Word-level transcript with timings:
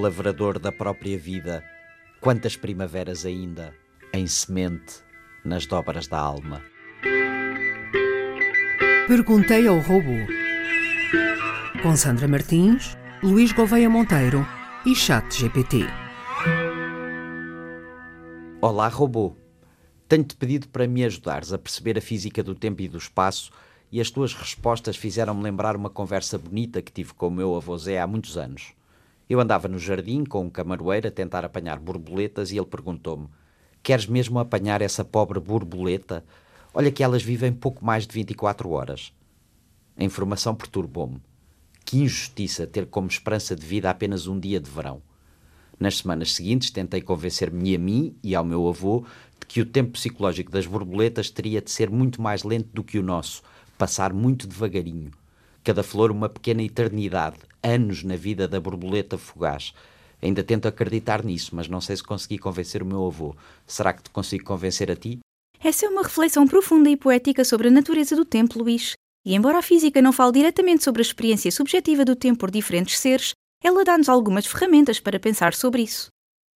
lavrador 0.00 0.58
da 0.58 0.72
própria 0.72 1.18
vida, 1.18 1.64
quantas 2.20 2.56
primaveras 2.56 3.24
ainda 3.24 3.74
em 4.12 4.26
semente 4.26 5.02
nas 5.44 5.66
dobras 5.66 6.06
da 6.06 6.18
alma. 6.18 6.62
Perguntei 9.06 9.68
ao 9.68 9.78
robô. 9.80 10.16
Com 11.82 11.96
Sandra 11.96 12.26
Martins, 12.26 12.96
Luís 13.22 13.52
Gouveia 13.52 13.90
Monteiro 13.90 14.46
e 14.86 14.94
Chat 14.94 15.38
GPT. 15.38 15.80
Olá, 18.60 18.88
robô. 18.88 19.36
Tenho-te 20.08 20.36
pedido 20.36 20.68
para 20.68 20.86
me 20.86 21.04
ajudares 21.04 21.52
a 21.52 21.58
perceber 21.58 21.98
a 21.98 22.00
física 22.00 22.42
do 22.42 22.54
tempo 22.54 22.80
e 22.82 22.88
do 22.88 22.98
espaço 22.98 23.50
e 23.92 24.00
as 24.00 24.10
tuas 24.10 24.32
respostas 24.32 24.96
fizeram-me 24.96 25.42
lembrar 25.42 25.76
uma 25.76 25.90
conversa 25.90 26.38
bonita 26.38 26.82
que 26.82 26.90
tive 26.90 27.12
com 27.14 27.28
o 27.28 27.30
meu 27.30 27.54
avô 27.54 27.76
Zé 27.76 28.00
há 28.00 28.06
muitos 28.06 28.36
anos. 28.36 28.72
Eu 29.28 29.40
andava 29.40 29.68
no 29.68 29.78
jardim 29.78 30.24
com 30.24 30.44
um 30.44 30.50
camaroeiro 30.50 31.08
a 31.08 31.10
tentar 31.10 31.44
apanhar 31.44 31.78
borboletas 31.78 32.50
e 32.50 32.56
ele 32.56 32.66
perguntou-me: 32.66 33.28
Queres 33.82 34.06
mesmo 34.06 34.38
apanhar 34.38 34.82
essa 34.82 35.04
pobre 35.04 35.40
borboleta? 35.40 36.24
Olha 36.72 36.90
que 36.90 37.02
elas 37.02 37.22
vivem 37.22 37.52
pouco 37.52 37.84
mais 37.84 38.06
de 38.06 38.12
24 38.12 38.70
horas. 38.70 39.12
A 39.96 40.04
informação 40.04 40.54
perturbou-me. 40.54 41.22
Que 41.84 41.98
injustiça 41.98 42.66
ter 42.66 42.86
como 42.86 43.08
esperança 43.08 43.54
de 43.54 43.64
vida 43.64 43.88
apenas 43.88 44.26
um 44.26 44.38
dia 44.38 44.58
de 44.58 44.70
verão. 44.70 45.02
Nas 45.78 45.98
semanas 45.98 46.32
seguintes, 46.32 46.70
tentei 46.70 47.00
convencer-me 47.00 47.74
a 47.74 47.78
mim 47.78 48.16
e 48.22 48.34
ao 48.34 48.44
meu 48.44 48.66
avô 48.68 49.04
de 49.40 49.46
que 49.46 49.60
o 49.60 49.66
tempo 49.66 49.92
psicológico 49.92 50.50
das 50.50 50.66
borboletas 50.66 51.30
teria 51.30 51.60
de 51.60 51.70
ser 51.70 51.90
muito 51.90 52.22
mais 52.22 52.42
lento 52.42 52.68
do 52.72 52.84
que 52.84 52.98
o 52.98 53.02
nosso, 53.02 53.42
passar 53.76 54.12
muito 54.12 54.46
devagarinho. 54.46 55.10
Cada 55.64 55.82
flor 55.82 56.10
uma 56.10 56.28
pequena 56.28 56.62
eternidade, 56.62 57.38
anos 57.62 58.02
na 58.02 58.16
vida 58.16 58.46
da 58.46 58.60
borboleta 58.60 59.16
fugaz. 59.16 59.72
Ainda 60.20 60.44
tento 60.44 60.68
acreditar 60.68 61.24
nisso, 61.24 61.56
mas 61.56 61.68
não 61.68 61.80
sei 61.80 61.96
se 61.96 62.02
consegui 62.02 62.36
convencer 62.36 62.82
o 62.82 62.86
meu 62.86 63.06
avô. 63.06 63.34
Será 63.66 63.94
que 63.94 64.02
te 64.02 64.10
consigo 64.10 64.44
convencer 64.44 64.90
a 64.90 64.96
ti? 64.96 65.20
Essa 65.58 65.86
é 65.86 65.88
uma 65.88 66.02
reflexão 66.02 66.46
profunda 66.46 66.90
e 66.90 66.98
poética 66.98 67.46
sobre 67.46 67.68
a 67.68 67.70
natureza 67.70 68.14
do 68.14 68.26
tempo, 68.26 68.58
Luís. 68.58 68.92
E 69.24 69.34
embora 69.34 69.56
a 69.56 69.62
física 69.62 70.02
não 70.02 70.12
fale 70.12 70.32
diretamente 70.32 70.84
sobre 70.84 71.00
a 71.00 71.06
experiência 71.06 71.50
subjetiva 71.50 72.04
do 72.04 72.14
tempo 72.14 72.40
por 72.40 72.50
diferentes 72.50 72.98
seres, 72.98 73.32
ela 73.62 73.84
dá-nos 73.84 74.10
algumas 74.10 74.44
ferramentas 74.44 75.00
para 75.00 75.18
pensar 75.18 75.54
sobre 75.54 75.80
isso. 75.80 76.08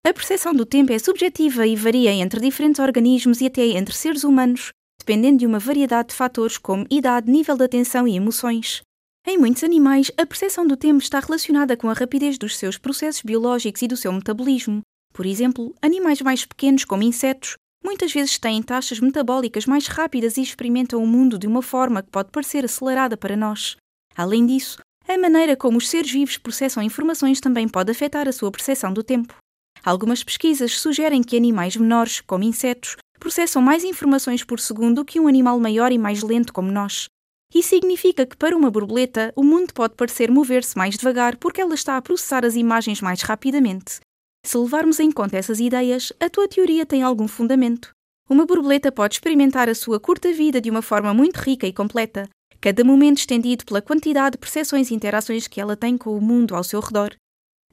A 0.06 0.14
percepção 0.14 0.54
do 0.54 0.66
tempo 0.66 0.92
é 0.92 1.00
subjetiva 1.00 1.66
e 1.66 1.78
varia 1.78 2.12
entre 2.12 2.42
diferentes 2.42 2.80
organismos 2.80 3.40
e 3.40 3.46
até 3.46 3.68
entre 3.68 3.96
seres 3.96 4.26
humanos, 4.26 4.72
dependendo 5.00 5.38
de 5.38 5.46
uma 5.46 5.60
variedade 5.60 6.10
de 6.10 6.16
fatores 6.16 6.58
como 6.58 6.86
idade, 6.90 7.32
nível 7.32 7.56
de 7.56 7.64
atenção 7.64 8.06
e 8.06 8.18
emoções. 8.18 8.82
Em 9.30 9.38
muitos 9.38 9.62
animais, 9.62 10.10
a 10.18 10.26
percepção 10.26 10.66
do 10.66 10.78
tempo 10.78 11.04
está 11.04 11.20
relacionada 11.20 11.76
com 11.76 11.90
a 11.90 11.94
rapidez 11.94 12.38
dos 12.38 12.56
seus 12.56 12.78
processos 12.78 13.22
biológicos 13.22 13.82
e 13.82 13.88
do 13.90 13.98
seu 13.98 14.14
metabolismo. 14.14 14.80
Por 15.14 15.26
exemplo, 15.26 15.76
animais 15.82 16.22
mais 16.22 16.46
pequenos, 16.46 16.86
como 16.86 17.04
insetos, 17.04 17.58
muitas 17.84 18.14
vezes 18.14 18.40
têm 18.40 18.64
taxas 18.64 19.02
metabólicas 19.02 19.66
mais 19.66 19.88
rápidas 19.88 20.38
e 20.38 20.42
experimentam 20.42 21.04
o 21.04 21.06
mundo 21.06 21.38
de 21.38 21.46
uma 21.46 21.62
forma 21.62 22.02
que 22.02 22.10
pode 22.10 22.32
parecer 22.32 22.64
acelerada 22.64 23.18
para 23.18 23.36
nós. 23.36 23.76
Além 24.16 24.46
disso, 24.46 24.80
a 25.06 25.18
maneira 25.18 25.58
como 25.58 25.78
os 25.78 25.90
seres 25.90 26.10
vivos 26.10 26.38
processam 26.38 26.82
informações 26.82 27.42
também 27.42 27.68
pode 27.68 27.92
afetar 27.92 28.30
a 28.30 28.32
sua 28.32 28.50
percepção 28.50 28.94
do 28.94 29.04
tempo. 29.04 29.36
Algumas 29.84 30.24
pesquisas 30.24 30.80
sugerem 30.80 31.22
que 31.22 31.36
animais 31.36 31.76
menores, 31.76 32.22
como 32.22 32.46
insetos, 32.46 32.96
processam 33.20 33.62
mais 33.62 33.84
informações 33.84 34.46
por 34.46 34.62
segundo 34.62 35.04
que 35.04 35.20
um 35.20 35.28
animal 35.28 35.60
maior 35.60 35.92
e 35.92 35.98
mais 35.98 36.24
lento 36.24 36.54
como 36.54 36.72
nós. 36.72 37.10
Isso 37.54 37.70
significa 37.70 38.26
que 38.26 38.36
para 38.36 38.56
uma 38.56 38.70
borboleta 38.70 39.32
o 39.36 39.44
mundo 39.44 39.74
pode 39.74 39.96
parecer 39.96 40.30
mover-se 40.30 40.78
mais 40.78 40.98
devagar 40.98 41.38
porque 41.38 41.62
ela 41.62 41.74
está 41.74 41.98
a 41.98 42.02
processar 42.02 42.46
as 42.46 42.56
imagens 42.56 43.02
mais 43.02 43.22
rapidamente. 43.22 44.00
Se 44.46 44.58
levarmos 44.58 45.00
em 45.00 45.12
conta 45.12 45.38
essas 45.38 45.60
ideias, 45.60 46.12
a 46.20 46.30
tua 46.30 46.48
teoria 46.48 46.86
tem 46.86 47.04
algum 47.04 47.28
fundamento. 47.28 47.92
Uma 48.30 48.46
borboleta 48.46 48.92
pode 48.92 49.16
experimentar 49.16 49.70
a 49.70 49.76
sua 49.76 50.00
curta 50.00 50.32
vida 50.34 50.60
de 50.60 50.70
uma 50.70 50.82
forma 50.82 51.14
muito 51.14 51.38
rica 51.38 51.66
e 51.66 51.72
completa, 51.72 52.30
cada 52.60 52.84
momento 52.84 53.20
estendido 53.20 53.66
pela 53.66 53.82
quantidade 53.82 54.34
de 54.34 54.38
percepções 54.38 54.92
e 54.92 54.94
interações 54.94 55.48
que 55.48 55.62
ela 55.62 55.78
tem 55.78 55.98
com 55.98 56.18
o 56.18 56.22
mundo 56.22 56.56
ao 56.56 56.64
seu 56.64 56.82
redor. 56.82 57.16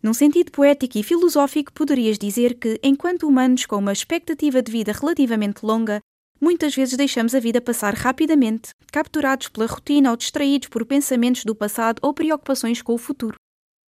Num 0.03 0.13
sentido 0.13 0.53
poético 0.53 0.99
e 0.99 1.03
filosófico, 1.03 1.73
poderias 1.73 2.19
dizer 2.19 2.55
que, 2.55 2.79
enquanto 2.83 3.27
humanos 3.27 3.67
com 3.67 3.77
uma 3.77 3.93
expectativa 3.93 4.63
de 4.63 4.71
vida 4.71 4.93
relativamente 4.93 5.65
longa, 5.65 5.99
muitas 6.45 6.75
vezes 6.75 6.95
deixamos 6.95 7.35
a 7.35 7.41
vida 7.41 7.59
passar 7.59 7.95
rapidamente, 7.95 8.75
capturados 8.93 9.49
pela 9.49 9.67
rotina 9.67 10.11
ou 10.11 10.17
distraídos 10.17 10.69
por 10.69 10.85
pensamentos 10.85 11.43
do 11.43 11.55
passado 11.55 11.99
ou 12.03 12.13
preocupações 12.13 12.83
com 12.83 12.93
o 12.93 12.99
futuro. 12.99 13.37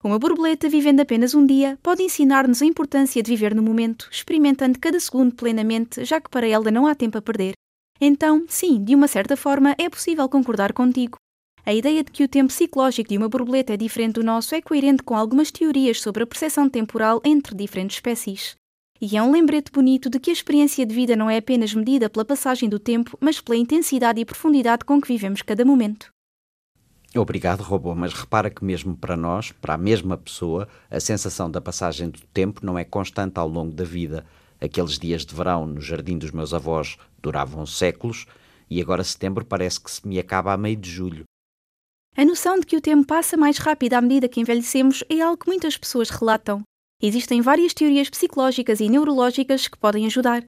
Uma 0.02 0.18
borboleta 0.18 0.66
vivendo 0.66 1.00
apenas 1.00 1.34
um 1.34 1.44
dia 1.44 1.78
pode 1.82 2.02
ensinar-nos 2.02 2.62
a 2.62 2.66
importância 2.66 3.22
de 3.22 3.30
viver 3.30 3.54
no 3.54 3.62
momento, 3.62 4.08
experimentando 4.10 4.78
cada 4.78 4.98
segundo 4.98 5.34
plenamente, 5.34 6.02
já 6.04 6.18
que 6.18 6.30
para 6.30 6.48
ela 6.48 6.70
não 6.70 6.86
há 6.86 6.94
tempo 6.94 7.18
a 7.18 7.22
perder. 7.22 7.52
Então, 8.00 8.46
sim, 8.48 8.82
de 8.82 8.94
uma 8.94 9.06
certa 9.06 9.36
forma 9.36 9.74
é 9.78 9.90
possível 9.90 10.26
concordar 10.26 10.72
contigo. 10.72 11.18
A 11.64 11.74
ideia 11.74 12.02
de 12.02 12.10
que 12.10 12.24
o 12.24 12.28
tempo 12.28 12.48
psicológico 12.48 13.10
de 13.10 13.18
uma 13.18 13.28
borboleta 13.28 13.74
é 13.74 13.76
diferente 13.76 14.14
do 14.14 14.24
nosso 14.24 14.54
é 14.54 14.62
coerente 14.62 15.02
com 15.02 15.14
algumas 15.14 15.50
teorias 15.50 16.00
sobre 16.00 16.22
a 16.22 16.26
percepção 16.26 16.70
temporal 16.70 17.20
entre 17.24 17.54
diferentes 17.54 17.96
espécies. 17.96 18.54
E 19.00 19.16
é 19.16 19.22
um 19.22 19.32
lembrete 19.32 19.70
bonito 19.70 20.08
de 20.08 20.18
que 20.18 20.30
a 20.30 20.32
experiência 20.32 20.86
de 20.86 20.94
vida 20.94 21.14
não 21.14 21.28
é 21.28 21.36
apenas 21.36 21.74
medida 21.74 22.08
pela 22.08 22.24
passagem 22.24 22.68
do 22.68 22.78
tempo, 22.78 23.16
mas 23.20 23.40
pela 23.40 23.58
intensidade 23.58 24.20
e 24.20 24.24
profundidade 24.24 24.84
com 24.84 25.00
que 25.00 25.08
vivemos 25.08 25.42
cada 25.42 25.64
momento. 25.64 26.08
Obrigado, 27.14 27.62
robô, 27.62 27.94
mas 27.94 28.12
repara 28.12 28.50
que 28.50 28.64
mesmo 28.64 28.96
para 28.96 29.16
nós, 29.16 29.52
para 29.52 29.74
a 29.74 29.78
mesma 29.78 30.16
pessoa, 30.18 30.68
a 30.90 31.00
sensação 31.00 31.50
da 31.50 31.60
passagem 31.60 32.10
do 32.10 32.20
tempo 32.32 32.64
não 32.64 32.78
é 32.78 32.84
constante 32.84 33.38
ao 33.38 33.48
longo 33.48 33.72
da 33.72 33.84
vida. 33.84 34.26
Aqueles 34.60 34.98
dias 34.98 35.24
de 35.24 35.34
verão 35.34 35.66
no 35.66 35.80
jardim 35.80 36.18
dos 36.18 36.30
meus 36.30 36.52
avós 36.52 36.96
duravam 37.22 37.64
séculos 37.66 38.26
e 38.68 38.80
agora 38.80 39.04
setembro 39.04 39.44
parece 39.44 39.80
que 39.80 39.90
se 39.90 40.06
me 40.06 40.18
acaba 40.18 40.52
a 40.52 40.56
meio 40.56 40.76
de 40.76 40.90
julho. 40.90 41.24
A 42.16 42.24
noção 42.24 42.58
de 42.58 42.66
que 42.66 42.76
o 42.76 42.80
tempo 42.80 43.06
passa 43.06 43.36
mais 43.36 43.58
rápido 43.58 43.94
à 43.94 44.00
medida 44.00 44.28
que 44.28 44.40
envelhecemos 44.40 45.04
é 45.08 45.20
algo 45.20 45.36
que 45.36 45.48
muitas 45.48 45.76
pessoas 45.76 46.08
relatam. 46.08 46.62
Existem 47.02 47.42
várias 47.42 47.74
teorias 47.74 48.08
psicológicas 48.08 48.80
e 48.80 48.88
neurológicas 48.88 49.68
que 49.68 49.78
podem 49.78 50.06
ajudar. 50.06 50.44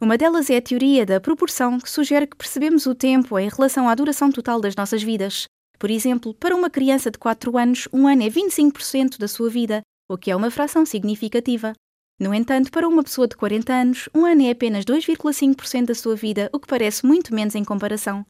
Uma 0.00 0.18
delas 0.18 0.50
é 0.50 0.56
a 0.56 0.62
teoria 0.62 1.06
da 1.06 1.20
proporção, 1.20 1.78
que 1.78 1.88
sugere 1.88 2.26
que 2.26 2.36
percebemos 2.36 2.86
o 2.86 2.94
tempo 2.94 3.38
em 3.38 3.48
relação 3.48 3.88
à 3.88 3.94
duração 3.94 4.32
total 4.32 4.60
das 4.60 4.74
nossas 4.74 5.02
vidas. 5.02 5.44
Por 5.78 5.90
exemplo, 5.90 6.34
para 6.34 6.56
uma 6.56 6.68
criança 6.68 7.10
de 7.10 7.18
4 7.18 7.56
anos, 7.56 7.88
um 7.92 8.08
ano 8.08 8.22
é 8.24 8.28
25% 8.28 9.16
da 9.16 9.28
sua 9.28 9.48
vida, 9.48 9.80
o 10.08 10.18
que 10.18 10.30
é 10.30 10.36
uma 10.36 10.50
fração 10.50 10.84
significativa. 10.84 11.72
No 12.18 12.34
entanto, 12.34 12.70
para 12.70 12.88
uma 12.88 13.02
pessoa 13.02 13.28
de 13.28 13.36
40 13.36 13.72
anos, 13.72 14.08
um 14.12 14.26
ano 14.26 14.42
é 14.42 14.50
apenas 14.50 14.84
2,5% 14.84 15.86
da 15.86 15.94
sua 15.94 16.16
vida, 16.16 16.50
o 16.52 16.58
que 16.58 16.66
parece 16.66 17.06
muito 17.06 17.34
menos 17.34 17.54
em 17.54 17.64
comparação. 17.64 18.24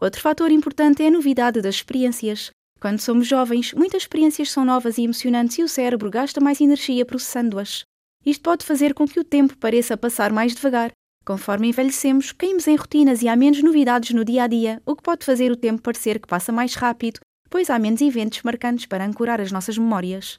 Outro 0.00 0.20
fator 0.20 0.50
importante 0.50 1.02
é 1.02 1.08
a 1.08 1.10
novidade 1.10 1.60
das 1.60 1.76
experiências. 1.76 2.50
Quando 2.80 3.00
somos 3.00 3.26
jovens, 3.26 3.72
muitas 3.72 4.02
experiências 4.02 4.50
são 4.50 4.64
novas 4.64 4.98
e 4.98 5.02
emocionantes 5.02 5.58
e 5.58 5.62
o 5.62 5.68
cérebro 5.68 6.10
gasta 6.10 6.40
mais 6.40 6.60
energia 6.60 7.06
processando-as. 7.06 7.84
Isto 8.24 8.42
pode 8.42 8.64
fazer 8.64 8.92
com 8.92 9.06
que 9.06 9.18
o 9.18 9.24
tempo 9.24 9.56
pareça 9.56 9.96
passar 9.96 10.32
mais 10.32 10.54
devagar. 10.54 10.90
Conforme 11.24 11.68
envelhecemos, 11.68 12.32
caímos 12.32 12.68
em 12.68 12.76
rotinas 12.76 13.22
e 13.22 13.28
há 13.28 13.34
menos 13.34 13.62
novidades 13.62 14.10
no 14.14 14.24
dia 14.24 14.44
a 14.44 14.46
dia, 14.46 14.80
o 14.84 14.94
que 14.94 15.02
pode 15.02 15.24
fazer 15.24 15.50
o 15.50 15.56
tempo 15.56 15.82
parecer 15.82 16.20
que 16.20 16.28
passa 16.28 16.52
mais 16.52 16.74
rápido, 16.74 17.18
pois 17.50 17.70
há 17.70 17.78
menos 17.78 18.00
eventos 18.00 18.42
marcantes 18.42 18.86
para 18.86 19.04
ancorar 19.04 19.40
as 19.40 19.50
nossas 19.50 19.78
memórias. 19.78 20.38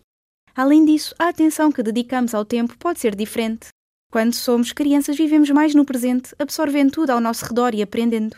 Além 0.55 0.85
disso, 0.85 1.13
a 1.19 1.27
atenção 1.27 1.71
que 1.71 1.83
dedicamos 1.83 2.33
ao 2.33 2.45
tempo 2.45 2.77
pode 2.77 2.99
ser 2.99 3.15
diferente. 3.15 3.67
Quando 4.11 4.33
somos 4.33 4.71
crianças, 4.71 5.17
vivemos 5.17 5.49
mais 5.49 5.75
no 5.75 5.83
presente, 5.83 6.33
absorvendo 6.39 6.91
tudo 6.91 7.09
ao 7.09 7.19
nosso 7.19 7.45
redor 7.45 7.75
e 7.75 7.81
aprendendo. 7.81 8.37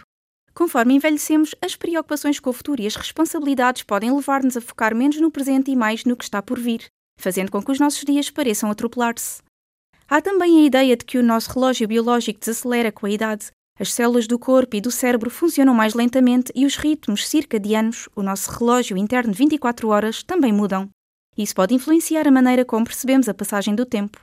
Conforme 0.59 0.95
envelhecemos, 0.95 1.55
as 1.61 1.77
preocupações 1.77 2.37
com 2.37 2.49
o 2.49 2.53
futuro 2.53 2.81
e 2.81 2.85
as 2.85 2.97
responsabilidades 2.97 3.81
podem 3.83 4.13
levar-nos 4.13 4.57
a 4.57 4.61
focar 4.61 4.93
menos 4.93 5.15
no 5.21 5.31
presente 5.31 5.71
e 5.71 5.75
mais 5.75 6.03
no 6.03 6.17
que 6.17 6.25
está 6.25 6.41
por 6.41 6.59
vir, 6.59 6.87
fazendo 7.17 7.49
com 7.49 7.63
que 7.63 7.71
os 7.71 7.79
nossos 7.79 8.03
dias 8.03 8.29
pareçam 8.29 8.69
atropelar-se. 8.69 9.41
Há 10.05 10.19
também 10.19 10.59
a 10.59 10.65
ideia 10.65 10.97
de 10.97 11.05
que 11.05 11.17
o 11.17 11.23
nosso 11.23 11.53
relógio 11.53 11.87
biológico 11.87 12.41
desacelera 12.41 12.91
com 12.91 13.05
a 13.05 13.09
idade. 13.09 13.45
As 13.79 13.93
células 13.93 14.27
do 14.27 14.37
corpo 14.37 14.75
e 14.75 14.81
do 14.81 14.91
cérebro 14.91 15.29
funcionam 15.29 15.73
mais 15.73 15.93
lentamente 15.93 16.51
e 16.53 16.65
os 16.65 16.75
ritmos 16.75 17.25
circadianos, 17.25 18.09
o 18.13 18.21
nosso 18.21 18.51
relógio 18.51 18.97
interno 18.97 19.31
de 19.31 19.37
24 19.37 19.87
horas, 19.87 20.23
também 20.23 20.51
mudam. 20.51 20.89
Isso 21.37 21.55
pode 21.55 21.73
influenciar 21.73 22.27
a 22.27 22.31
maneira 22.31 22.65
como 22.65 22.83
percebemos 22.83 23.29
a 23.29 23.33
passagem 23.33 23.73
do 23.73 23.85
tempo. 23.85 24.19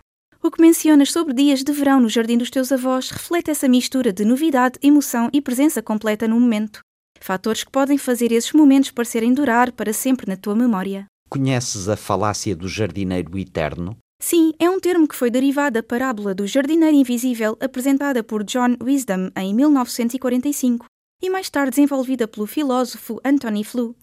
O 0.47 0.51
que 0.51 0.63
mencionas 0.63 1.11
sobre 1.11 1.35
dias 1.35 1.65
de 1.65 1.73
verão 1.73 1.99
no 1.99 2.09
jardim 2.09 2.39
dos 2.39 2.51
teus 2.51 2.71
avós 2.71 3.11
reflete 3.11 3.51
essa 3.51 3.67
mistura 3.67 4.13
de 4.13 4.25
novidade, 4.25 4.79
emoção 4.81 5.29
e 5.33 5.43
presença 5.43 5.83
completa 5.83 6.29
no 6.29 6.39
momento. 6.39 6.83
Fatores 7.21 7.65
que 7.65 7.71
podem 7.73 7.99
fazer 7.99 8.31
esses 8.31 8.53
momentos 8.53 8.93
parecerem 8.93 9.35
durar 9.35 9.73
para 9.73 9.93
sempre 9.93 10.29
na 10.29 10.37
tua 10.37 10.55
memória. 10.55 11.07
Conheces 11.29 11.89
a 11.89 11.97
falácia 11.97 12.55
do 12.55 12.69
jardineiro 12.69 13.37
eterno? 13.37 13.97
Sim, 14.23 14.53
é 14.61 14.71
um 14.71 14.79
termo 14.79 15.09
que 15.09 15.17
foi 15.17 15.33
derivado 15.33 15.75
da 15.75 15.83
parábola 15.83 16.33
do 16.33 16.47
jardineiro 16.47 16.95
invisível 16.95 17.59
apresentada 17.59 18.23
por 18.23 18.45
John 18.45 18.77
Wisdom 18.81 19.33
em 19.37 19.53
1945 19.53 20.87
e 21.21 21.29
mais 21.29 21.51
tarde 21.51 21.71
desenvolvida 21.71 22.29
pelo 22.29 22.47
filósofo 22.47 23.21
Anthony 23.25 23.65
Flew. 23.65 23.97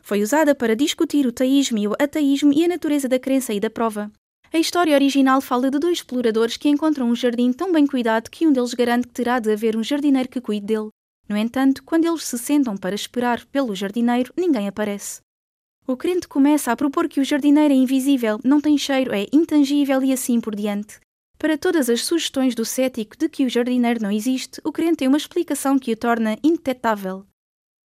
Foi 0.00 0.22
usada 0.22 0.54
para 0.54 0.76
discutir 0.76 1.26
o 1.26 1.32
teísmo 1.32 1.76
e 1.76 1.88
o 1.88 1.96
ateísmo 1.98 2.52
e 2.52 2.64
a 2.64 2.68
natureza 2.68 3.08
da 3.08 3.18
crença 3.18 3.52
e 3.52 3.58
da 3.58 3.68
prova. 3.68 4.12
A 4.50 4.58
história 4.58 4.94
original 4.94 5.42
fala 5.42 5.70
de 5.70 5.78
dois 5.78 5.98
exploradores 5.98 6.56
que 6.56 6.70
encontram 6.70 7.10
um 7.10 7.14
jardim 7.14 7.52
tão 7.52 7.70
bem 7.70 7.86
cuidado 7.86 8.30
que 8.30 8.46
um 8.46 8.52
deles 8.52 8.72
garante 8.72 9.06
que 9.06 9.12
terá 9.12 9.38
de 9.38 9.52
haver 9.52 9.76
um 9.76 9.84
jardineiro 9.84 10.28
que 10.28 10.40
cuide 10.40 10.64
dele. 10.64 10.88
No 11.28 11.36
entanto, 11.36 11.82
quando 11.84 12.06
eles 12.06 12.24
se 12.24 12.38
sentam 12.38 12.74
para 12.74 12.94
esperar 12.94 13.44
pelo 13.46 13.74
jardineiro, 13.74 14.32
ninguém 14.34 14.66
aparece. 14.66 15.20
O 15.86 15.98
crente 15.98 16.26
começa 16.26 16.72
a 16.72 16.76
propor 16.76 17.08
que 17.08 17.20
o 17.20 17.24
jardineiro 17.24 17.74
é 17.74 17.76
invisível, 17.76 18.40
não 18.42 18.58
tem 18.58 18.78
cheiro, 18.78 19.14
é 19.14 19.26
intangível 19.30 20.02
e 20.02 20.14
assim 20.14 20.40
por 20.40 20.56
diante. 20.56 20.98
Para 21.38 21.58
todas 21.58 21.90
as 21.90 22.02
sugestões 22.04 22.54
do 22.54 22.64
cético 22.64 23.18
de 23.18 23.28
que 23.28 23.44
o 23.44 23.50
jardineiro 23.50 24.02
não 24.02 24.10
existe, 24.10 24.62
o 24.64 24.72
crente 24.72 24.96
tem 24.96 25.08
uma 25.08 25.18
explicação 25.18 25.78
que 25.78 25.92
o 25.92 25.96
torna 25.96 26.38
indetetável. 26.42 27.26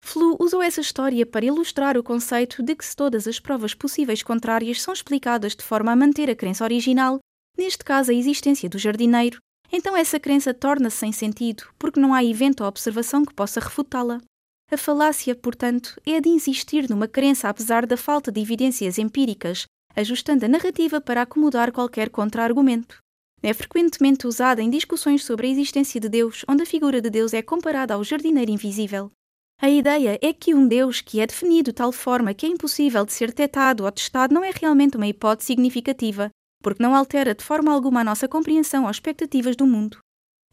Flu 0.03 0.35
usou 0.39 0.61
essa 0.61 0.81
história 0.81 1.25
para 1.25 1.45
ilustrar 1.45 1.97
o 1.97 2.03
conceito 2.03 2.61
de 2.61 2.75
que 2.75 2.85
se 2.85 2.95
todas 2.95 3.27
as 3.27 3.39
provas 3.39 3.73
possíveis 3.73 4.21
contrárias 4.21 4.81
são 4.81 4.93
explicadas 4.93 5.55
de 5.55 5.63
forma 5.63 5.91
a 5.91 5.95
manter 5.95 6.29
a 6.29 6.35
crença 6.35 6.63
original, 6.63 7.19
neste 7.57 7.83
caso 7.83 8.11
a 8.11 8.13
existência 8.13 8.67
do 8.69 8.77
jardineiro, 8.77 9.39
então 9.71 9.95
essa 9.95 10.19
crença 10.19 10.53
torna-se 10.53 10.97
sem 10.97 11.11
sentido, 11.11 11.63
porque 11.79 11.99
não 11.99 12.13
há 12.13 12.23
evento 12.23 12.61
ou 12.61 12.67
observação 12.67 13.23
que 13.23 13.33
possa 13.33 13.59
refutá-la. 13.59 14.21
A 14.69 14.77
falácia, 14.77 15.35
portanto, 15.35 15.99
é 16.05 16.17
a 16.17 16.19
de 16.19 16.29
insistir 16.29 16.89
numa 16.89 17.07
crença 17.07 17.47
apesar 17.47 17.85
da 17.85 17.95
falta 17.95 18.31
de 18.31 18.41
evidências 18.41 18.97
empíricas, 18.97 19.65
ajustando 19.95 20.45
a 20.45 20.49
narrativa 20.49 20.99
para 20.99 21.21
acomodar 21.21 21.71
qualquer 21.71 22.09
contra-argumento. 22.09 22.97
É 23.43 23.53
frequentemente 23.53 24.27
usada 24.27 24.61
em 24.61 24.69
discussões 24.69 25.25
sobre 25.25 25.47
a 25.47 25.49
existência 25.49 25.99
de 25.99 26.07
Deus, 26.07 26.45
onde 26.47 26.63
a 26.63 26.65
figura 26.65 27.01
de 27.01 27.09
Deus 27.09 27.33
é 27.33 27.41
comparada 27.41 27.93
ao 27.93 28.03
jardineiro 28.03 28.51
invisível. 28.51 29.11
A 29.63 29.69
ideia 29.69 30.17
é 30.23 30.33
que 30.33 30.55
um 30.55 30.67
Deus 30.67 31.01
que 31.01 31.19
é 31.19 31.27
definido 31.27 31.69
de 31.69 31.75
tal 31.75 31.91
forma 31.91 32.33
que 32.33 32.47
é 32.47 32.49
impossível 32.49 33.05
de 33.05 33.13
ser 33.13 33.27
detectado 33.27 33.85
ou 33.85 33.91
testado 33.91 34.33
não 34.33 34.43
é 34.43 34.49
realmente 34.49 34.97
uma 34.97 35.05
hipótese 35.05 35.45
significativa, 35.45 36.31
porque 36.63 36.81
não 36.81 36.95
altera 36.95 37.35
de 37.35 37.43
forma 37.43 37.71
alguma 37.71 38.01
a 38.01 38.03
nossa 38.03 38.27
compreensão 38.27 38.85
ou 38.85 38.89
expectativas 38.89 39.55
do 39.55 39.67
mundo. 39.67 39.99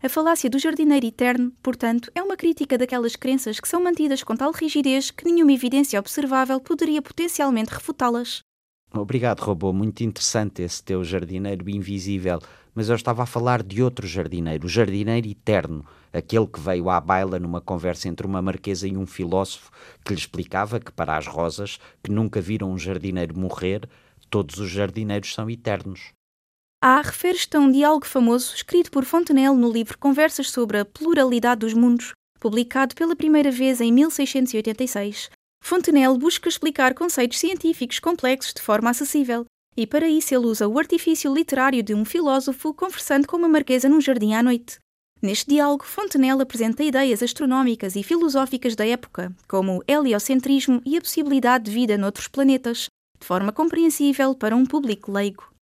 A 0.03 0.11
falácia 0.11 0.51
do 0.51 0.59
jardineiro 0.59 1.07
eterno, 1.07 1.51
portanto, 1.63 2.13
é 2.15 2.23
uma 2.23 2.37
crítica 2.37 2.77
daquelas 2.77 3.17
crenças 3.17 3.59
que 3.59 3.67
são 3.67 3.83
mantidas 3.83 4.23
com 4.23 4.37
tal 4.37 4.53
rigidez 4.53 5.11
que 5.11 5.25
nenhuma 5.25 5.55
evidência 5.55 5.99
observável 5.99 6.61
poderia 6.61 7.01
potencialmente 7.01 7.73
refutá-las. 7.73 8.41
Obrigado, 8.93 9.41
robô. 9.41 9.73
Muito 9.73 10.03
interessante 10.03 10.63
esse 10.63 10.83
teu 10.83 11.05
jardineiro 11.05 11.69
invisível 11.69 12.41
mas 12.79 12.89
eu 12.89 12.95
estava 12.95 13.25
a 13.25 13.27
falar 13.27 13.61
de 13.61 13.83
outro 13.83 14.07
jardineiro, 14.07 14.67
o 14.67 14.69
jardineiro 14.69 15.27
eterno, 15.27 15.85
aquele 16.13 16.47
que 16.47 16.61
veio 16.61 16.89
à 16.89 17.01
baila 17.01 17.37
numa 17.37 17.61
conversa 17.61 18.09
entre 18.09 18.25
uma 18.25 18.41
marquesa 18.41 18.87
e 18.87 18.97
um 18.97 19.05
filósofo 19.05 19.73
que 20.05 20.15
lhe 20.15 20.21
explicava 20.21 20.79
que 20.79 20.93
para 20.93 21.17
as 21.17 21.27
rosas, 21.27 21.81
que 22.01 22.09
nunca 22.09 22.41
viram 22.41 22.71
um 22.71 22.79
jardineiro 22.79 23.37
morrer, 23.37 23.89
todos 24.31 24.61
os 24.61 24.71
jardineiros 24.71 25.35
são 25.35 25.51
eternos. 25.51 26.13
Ah, 26.81 27.03
refere-te 27.03 27.57
a 27.57 27.59
um 27.59 27.73
diálogo 27.73 28.07
famoso 28.07 28.55
escrito 28.55 28.93
por 28.93 29.05
Fontenelle 29.05 29.57
no 29.57 29.73
livro 29.73 29.99
Conversas 29.99 30.49
sobre 30.49 30.79
a 30.79 30.85
Pluralidade 30.85 31.63
dos 31.63 31.75
Mundos, 31.75 32.13
publicado 32.39 32.95
pela 32.95 33.17
primeira 33.17 33.51
vez 33.51 33.81
em 33.81 33.91
1686. 33.91 35.31
Fontenelle 35.69 36.17
busca 36.17 36.49
explicar 36.49 36.95
conceitos 36.95 37.39
científicos 37.39 37.99
complexos 37.99 38.55
de 38.55 38.63
forma 38.63 38.89
acessível, 38.89 39.45
e 39.77 39.87
para 39.87 40.09
isso 40.09 40.35
ele 40.35 40.47
usa 40.47 40.67
o 40.67 40.79
artifício 40.79 41.31
literário 41.31 41.83
de 41.83 41.93
um 41.93 42.07
filósofo 42.07 42.73
conversando 42.73 43.29
com 43.29 43.37
uma 43.37 43.51
marquesa 43.51 43.87
num 43.87 44.01
jardim 44.01 44.33
à 44.33 44.43
noite. 44.43 44.79
Neste 45.21 45.47
diálogo, 45.47 45.85
Fontenelle 45.85 46.41
apresenta 46.41 46.83
ideias 46.83 47.23
astronómicas 47.23 47.97
e 47.97 48.03
filosóficas 48.03 48.75
da 48.75 48.87
época, 48.87 49.31
como 49.47 49.77
o 49.77 49.83
heliocentrismo 49.87 50.81
e 50.87 50.97
a 50.97 51.03
possibilidade 51.03 51.65
de 51.65 51.71
vida 51.71 51.99
noutros 51.99 52.29
planetas, 52.29 52.87
de 53.21 53.27
forma 53.27 53.53
compreensível 53.53 54.35
para 54.35 54.57
um 54.57 54.65
público 54.65 55.13
leigo. 55.13 55.53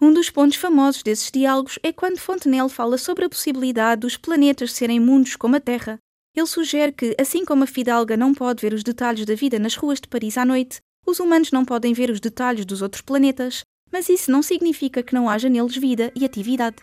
Um 0.00 0.10
dos 0.10 0.30
pontos 0.30 0.56
famosos 0.56 1.02
desses 1.02 1.30
diálogos 1.30 1.78
é 1.82 1.92
quando 1.92 2.18
Fontenelle 2.18 2.70
fala 2.70 2.96
sobre 2.96 3.26
a 3.26 3.28
possibilidade 3.28 4.00
dos 4.00 4.16
planetas 4.16 4.72
serem 4.72 4.98
mundos 4.98 5.36
como 5.36 5.56
a 5.56 5.60
Terra. 5.60 5.98
Ele 6.34 6.46
sugere 6.46 6.92
que, 6.92 7.14
assim 7.20 7.44
como 7.44 7.64
a 7.64 7.66
fidalga 7.66 8.16
não 8.16 8.32
pode 8.32 8.62
ver 8.62 8.72
os 8.72 8.84
detalhes 8.84 9.26
da 9.26 9.34
vida 9.34 9.58
nas 9.58 9.74
ruas 9.74 10.00
de 10.00 10.08
Paris 10.08 10.38
à 10.38 10.44
noite, 10.44 10.80
os 11.06 11.18
humanos 11.18 11.50
não 11.50 11.64
podem 11.64 11.92
ver 11.92 12.10
os 12.10 12.20
detalhes 12.20 12.64
dos 12.64 12.82
outros 12.82 13.02
planetas, 13.02 13.64
mas 13.92 14.08
isso 14.08 14.30
não 14.30 14.42
significa 14.42 15.02
que 15.02 15.14
não 15.14 15.28
haja 15.28 15.48
neles 15.48 15.76
vida 15.76 16.12
e 16.14 16.24
atividade. 16.24 16.76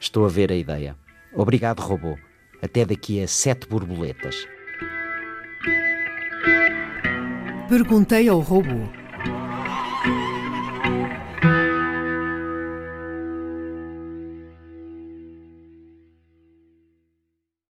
Estou 0.00 0.24
a 0.24 0.28
ver 0.28 0.50
a 0.50 0.56
ideia. 0.56 0.96
Obrigado, 1.34 1.80
robô. 1.80 2.16
Até 2.62 2.84
daqui 2.84 3.22
a 3.22 3.28
sete 3.28 3.68
borboletas. 3.68 4.46
Perguntei 7.68 8.28
ao 8.28 8.40
robô. 8.40 9.03